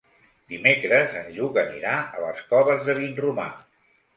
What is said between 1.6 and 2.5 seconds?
anirà a les